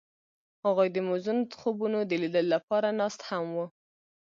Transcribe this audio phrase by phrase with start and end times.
[0.65, 3.65] هغوی د موزون خوبونو د لیدلو لپاره ناست هم وو.